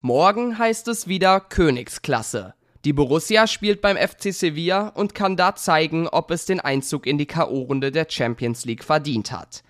Morgen 0.00 0.58
heißt 0.58 0.86
es 0.86 1.08
wieder 1.08 1.40
Königsklasse. 1.40 2.54
Die 2.84 2.92
Borussia 2.92 3.48
spielt 3.48 3.80
beim 3.80 3.96
FC 3.96 4.32
Sevilla 4.32 4.90
und 4.90 5.12
kann 5.12 5.36
da 5.36 5.56
zeigen, 5.56 6.06
ob 6.06 6.30
es 6.30 6.46
den 6.46 6.60
Einzug 6.60 7.04
in 7.04 7.18
die 7.18 7.26
K.O.-Runde 7.26 7.90
der 7.90 8.06
Champions 8.08 8.64
League 8.64 8.84
verdient 8.84 9.32
hat. 9.32 9.64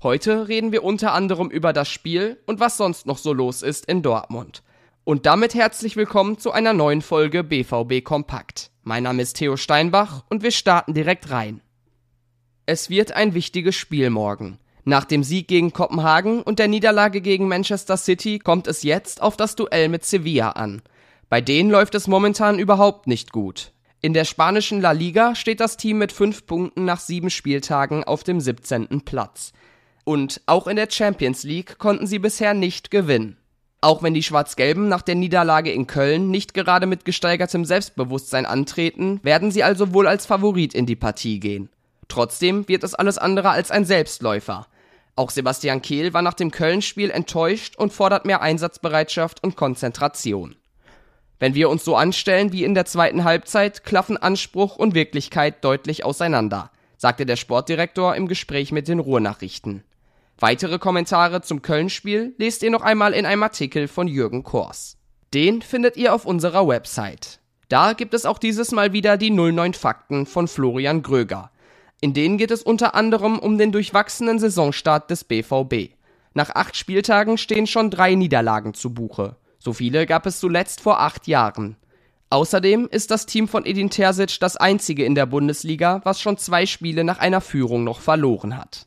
Heute 0.00 0.46
reden 0.46 0.70
wir 0.70 0.84
unter 0.84 1.12
anderem 1.12 1.50
über 1.50 1.72
das 1.72 1.88
Spiel 1.88 2.40
und 2.46 2.60
was 2.60 2.76
sonst 2.76 3.06
noch 3.06 3.18
so 3.18 3.32
los 3.32 3.62
ist 3.62 3.86
in 3.86 4.02
Dortmund. 4.02 4.62
Und 5.02 5.26
damit 5.26 5.56
herzlich 5.56 5.96
willkommen 5.96 6.38
zu 6.38 6.52
einer 6.52 6.74
neuen 6.74 7.02
Folge 7.02 7.42
BVB 7.42 8.04
Kompakt. 8.04 8.70
Mein 8.84 9.02
Name 9.02 9.22
ist 9.22 9.34
Theo 9.38 9.56
Steinbach 9.56 10.22
und 10.30 10.44
wir 10.44 10.52
starten 10.52 10.94
direkt 10.94 11.30
rein. 11.30 11.60
Es 12.66 12.88
wird 12.88 13.10
ein 13.10 13.34
wichtiges 13.34 13.74
Spiel 13.74 14.10
morgen. 14.10 14.60
Nach 14.84 15.04
dem 15.04 15.22
Sieg 15.22 15.46
gegen 15.46 15.72
Kopenhagen 15.72 16.42
und 16.42 16.58
der 16.58 16.66
Niederlage 16.66 17.20
gegen 17.20 17.46
Manchester 17.46 17.96
City 17.96 18.40
kommt 18.40 18.66
es 18.66 18.82
jetzt 18.82 19.22
auf 19.22 19.36
das 19.36 19.54
Duell 19.54 19.88
mit 19.88 20.04
Sevilla 20.04 20.50
an. 20.50 20.82
Bei 21.28 21.40
denen 21.40 21.70
läuft 21.70 21.94
es 21.94 22.08
momentan 22.08 22.58
überhaupt 22.58 23.06
nicht 23.06 23.32
gut. 23.32 23.72
In 24.00 24.12
der 24.12 24.24
spanischen 24.24 24.80
La 24.80 24.90
Liga 24.90 25.36
steht 25.36 25.60
das 25.60 25.76
Team 25.76 25.98
mit 25.98 26.10
fünf 26.10 26.46
Punkten 26.46 26.84
nach 26.84 26.98
sieben 26.98 27.30
Spieltagen 27.30 28.02
auf 28.02 28.24
dem 28.24 28.40
17. 28.40 29.02
Platz. 29.04 29.52
Und 30.02 30.40
auch 30.46 30.66
in 30.66 30.74
der 30.74 30.90
Champions 30.90 31.44
League 31.44 31.78
konnten 31.78 32.08
sie 32.08 32.18
bisher 32.18 32.52
nicht 32.52 32.90
gewinnen. 32.90 33.36
Auch 33.80 34.02
wenn 34.02 34.14
die 34.14 34.24
Schwarz-Gelben 34.24 34.88
nach 34.88 35.02
der 35.02 35.14
Niederlage 35.14 35.72
in 35.72 35.86
Köln 35.86 36.30
nicht 36.30 36.54
gerade 36.54 36.86
mit 36.86 37.04
gesteigertem 37.04 37.64
Selbstbewusstsein 37.64 38.46
antreten, 38.46 39.20
werden 39.22 39.52
sie 39.52 39.62
also 39.62 39.92
wohl 39.92 40.08
als 40.08 40.26
Favorit 40.26 40.74
in 40.74 40.86
die 40.86 40.96
Partie 40.96 41.38
gehen. 41.38 41.68
Trotzdem 42.08 42.68
wird 42.68 42.84
es 42.84 42.94
alles 42.94 43.18
andere 43.18 43.50
als 43.50 43.70
ein 43.70 43.84
Selbstläufer. 43.84 44.66
Auch 45.14 45.30
Sebastian 45.30 45.82
Kehl 45.82 46.14
war 46.14 46.22
nach 46.22 46.34
dem 46.34 46.50
Köln-Spiel 46.50 47.10
enttäuscht 47.10 47.76
und 47.76 47.92
fordert 47.92 48.24
mehr 48.24 48.40
Einsatzbereitschaft 48.40 49.42
und 49.42 49.56
Konzentration. 49.56 50.56
Wenn 51.38 51.54
wir 51.54 51.68
uns 51.68 51.84
so 51.84 51.96
anstellen 51.96 52.52
wie 52.52 52.64
in 52.64 52.74
der 52.74 52.86
zweiten 52.86 53.24
Halbzeit, 53.24 53.84
klaffen 53.84 54.16
Anspruch 54.16 54.76
und 54.76 54.94
Wirklichkeit 54.94 55.64
deutlich 55.64 56.04
auseinander, 56.04 56.70
sagte 56.96 57.26
der 57.26 57.36
Sportdirektor 57.36 58.14
im 58.14 58.28
Gespräch 58.28 58.72
mit 58.72 58.88
den 58.88 59.00
Ruhrnachrichten. 59.00 59.82
Weitere 60.38 60.78
Kommentare 60.78 61.42
zum 61.42 61.60
Köln-Spiel 61.60 62.34
lest 62.38 62.62
ihr 62.62 62.70
noch 62.70 62.82
einmal 62.82 63.12
in 63.12 63.26
einem 63.26 63.42
Artikel 63.42 63.88
von 63.88 64.08
Jürgen 64.08 64.44
Kors. 64.44 64.96
Den 65.34 65.62
findet 65.62 65.96
ihr 65.96 66.14
auf 66.14 66.24
unserer 66.26 66.66
Website. 66.66 67.40
Da 67.68 67.92
gibt 67.92 68.14
es 68.14 68.26
auch 68.26 68.38
dieses 68.38 68.70
Mal 68.70 68.92
wieder 68.92 69.16
die 69.16 69.30
09 69.30 69.74
Fakten 69.74 70.26
von 70.26 70.46
Florian 70.46 71.02
Gröger, 71.02 71.50
in 72.02 72.12
denen 72.14 72.36
geht 72.36 72.50
es 72.50 72.64
unter 72.64 72.96
anderem 72.96 73.38
um 73.38 73.56
den 73.56 73.70
durchwachsenen 73.70 74.40
Saisonstart 74.40 75.08
des 75.08 75.22
BVB. 75.22 75.94
Nach 76.34 76.50
acht 76.50 76.76
Spieltagen 76.76 77.38
stehen 77.38 77.68
schon 77.68 77.90
drei 77.90 78.16
Niederlagen 78.16 78.74
zu 78.74 78.92
Buche. 78.92 79.36
So 79.60 79.72
viele 79.72 80.04
gab 80.04 80.26
es 80.26 80.40
zuletzt 80.40 80.80
vor 80.80 81.00
acht 81.00 81.28
Jahren. 81.28 81.76
Außerdem 82.28 82.88
ist 82.90 83.12
das 83.12 83.26
Team 83.26 83.46
von 83.46 83.64
Edin 83.64 83.88
Terzic 83.88 84.40
das 84.40 84.56
einzige 84.56 85.04
in 85.04 85.14
der 85.14 85.26
Bundesliga, 85.26 86.00
was 86.02 86.20
schon 86.20 86.38
zwei 86.38 86.66
Spiele 86.66 87.04
nach 87.04 87.20
einer 87.20 87.40
Führung 87.40 87.84
noch 87.84 88.00
verloren 88.00 88.56
hat. 88.56 88.86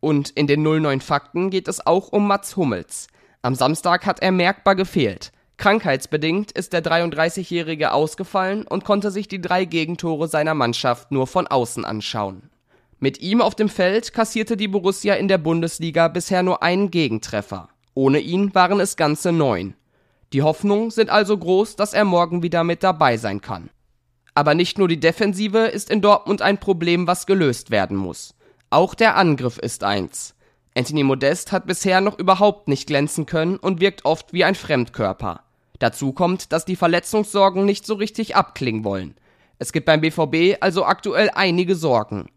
Und 0.00 0.30
in 0.30 0.46
den 0.46 0.62
09 0.62 1.02
Fakten 1.02 1.50
geht 1.50 1.68
es 1.68 1.86
auch 1.86 2.08
um 2.08 2.26
Mats 2.26 2.56
Hummels. 2.56 3.08
Am 3.42 3.54
Samstag 3.54 4.06
hat 4.06 4.22
er 4.22 4.32
merkbar 4.32 4.74
gefehlt. 4.74 5.32
Krankheitsbedingt 5.62 6.50
ist 6.50 6.72
der 6.72 6.82
33-Jährige 6.82 7.92
ausgefallen 7.92 8.66
und 8.66 8.84
konnte 8.84 9.12
sich 9.12 9.28
die 9.28 9.40
drei 9.40 9.64
Gegentore 9.64 10.26
seiner 10.26 10.54
Mannschaft 10.54 11.12
nur 11.12 11.28
von 11.28 11.46
außen 11.46 11.84
anschauen. 11.84 12.50
Mit 12.98 13.20
ihm 13.20 13.40
auf 13.40 13.54
dem 13.54 13.68
Feld 13.68 14.12
kassierte 14.12 14.56
die 14.56 14.66
Borussia 14.66 15.14
in 15.14 15.28
der 15.28 15.38
Bundesliga 15.38 16.08
bisher 16.08 16.42
nur 16.42 16.64
einen 16.64 16.90
Gegentreffer. 16.90 17.68
Ohne 17.94 18.18
ihn 18.18 18.52
waren 18.56 18.80
es 18.80 18.96
ganze 18.96 19.30
neun. 19.30 19.74
Die 20.32 20.42
Hoffnungen 20.42 20.90
sind 20.90 21.10
also 21.10 21.38
groß, 21.38 21.76
dass 21.76 21.94
er 21.94 22.04
morgen 22.04 22.42
wieder 22.42 22.64
mit 22.64 22.82
dabei 22.82 23.16
sein 23.16 23.40
kann. 23.40 23.70
Aber 24.34 24.56
nicht 24.56 24.78
nur 24.78 24.88
die 24.88 24.98
Defensive 24.98 25.58
ist 25.58 25.90
in 25.90 26.00
Dortmund 26.02 26.42
ein 26.42 26.58
Problem, 26.58 27.06
was 27.06 27.24
gelöst 27.24 27.70
werden 27.70 27.96
muss. 27.96 28.34
Auch 28.70 28.96
der 28.96 29.16
Angriff 29.16 29.58
ist 29.58 29.84
eins. 29.84 30.34
Anthony 30.76 31.04
Modest 31.04 31.52
hat 31.52 31.68
bisher 31.68 32.00
noch 32.00 32.18
überhaupt 32.18 32.66
nicht 32.66 32.88
glänzen 32.88 33.26
können 33.26 33.58
und 33.58 33.80
wirkt 33.80 34.04
oft 34.04 34.32
wie 34.32 34.42
ein 34.42 34.56
Fremdkörper. 34.56 35.44
Dazu 35.82 36.12
kommt, 36.12 36.52
dass 36.52 36.64
die 36.64 36.76
Verletzungssorgen 36.76 37.64
nicht 37.64 37.84
so 37.86 37.94
richtig 37.94 38.36
abklingen 38.36 38.84
wollen. 38.84 39.16
Es 39.58 39.72
gibt 39.72 39.84
beim 39.84 40.00
BVB 40.00 40.58
also 40.60 40.84
aktuell 40.84 41.28
einige 41.34 41.74
Sorgen. 41.74 42.28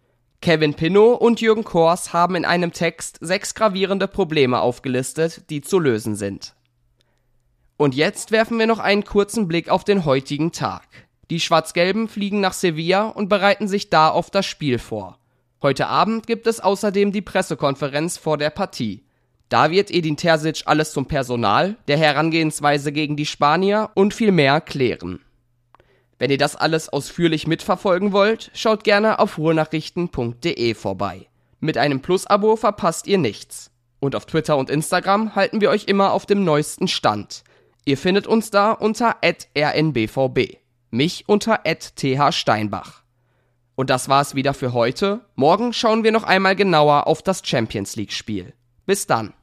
Kevin 0.42 0.74
Pinnow 0.74 1.22
und 1.22 1.42
Jürgen 1.42 1.64
Kors 1.64 2.12
haben 2.12 2.34
in 2.34 2.44
einem 2.44 2.72
Text 2.72 3.20
sechs 3.22 3.54
gravierende 3.54 4.08
Probleme 4.08 4.62
aufgelistet, 4.62 5.48
die 5.52 5.62
zu 5.62 5.78
lösen 5.78 6.16
sind. 6.16 6.56
Und 7.78 7.94
jetzt 7.94 8.32
werfen 8.32 8.58
wir 8.58 8.66
noch 8.66 8.80
einen 8.80 9.04
kurzen 9.04 9.48
Blick 9.48 9.70
auf 9.70 9.84
den 9.84 10.06
heutigen 10.06 10.52
Tag. 10.52 10.88
Die 11.30 11.40
Schwarz-Gelben 11.40 12.08
fliegen 12.08 12.42
nach 12.42 12.54
Sevilla 12.54 13.10
und 13.10 13.30
bereiten 13.30 13.68
sich 13.68 13.92
da 13.92 14.10
auf 14.10 14.32
das 14.32 14.48
Spiel 14.48 14.80
vor. 14.80 15.20
Heute 15.62 15.86
Abend 15.86 16.26
gibt 16.26 16.48
es 16.48 16.62
außerdem 16.62 17.12
die 17.12 17.22
Pressekonferenz 17.22 18.18
vor 18.18 18.40
der 18.40 18.50
Partie. 18.50 19.05
Da 19.50 19.70
wird 19.70 19.92
Edin 19.92 20.18
Terzic 20.18 20.64
alles 20.66 20.92
zum 20.92 21.06
Personal, 21.06 21.76
der 21.88 21.98
Herangehensweise 21.98 22.92
gegen 22.92 23.16
die 23.16 23.26
Spanier 23.26 23.92
und 23.94 24.14
viel 24.14 24.32
mehr 24.32 24.60
klären. 24.60 25.20
Wenn 26.18 26.32
ihr 26.32 26.38
das 26.38 26.56
alles 26.56 26.90
ausführlich 26.90 27.46
mitverfolgen 27.46 28.12
wollt, 28.12 28.50
schaut 28.54 28.84
gerne 28.84 29.20
auf 29.20 29.38
ruhrnachrichten.de 29.38 30.74
vorbei. 30.74 31.28
Mit 31.60 31.78
einem 31.78 32.02
Plus-Abo 32.02 32.56
verpasst 32.56 33.08
ihr 33.08 33.18
nichts. 33.18 33.72
Und 34.00 34.16
auf 34.16 34.26
Twitter 34.26 34.58
und 34.58 34.70
Instagram 34.70 35.36
halten 35.36 35.62
wir 35.62 35.70
euch 35.70 35.86
immer 35.86 36.12
auf 36.12 36.26
dem 36.26 36.44
neuesten 36.44 36.88
Stand. 36.88 37.44
Ihr 37.86 37.98
findet 37.98 38.28
uns 38.28 38.50
da 38.50 38.72
unter 38.72 39.18
rnbvb. 39.24 40.58
Mich 40.90 41.26
unter 41.28 41.62
thsteinbach. 41.66 43.04
Und 43.76 43.90
das 43.90 44.08
war's 44.08 44.36
wieder 44.36 44.54
für 44.54 44.74
heute. 44.74 45.26
Morgen 45.36 45.74
schauen 45.74 46.04
wir 46.04 46.12
noch 46.12 46.24
einmal 46.24 46.56
genauer 46.56 47.08
auf 47.08 47.22
das 47.22 47.42
Champions 47.44 47.96
League 47.96 48.14
Spiel. 48.14 48.54
Bis 48.86 49.08
dann. 49.08 49.34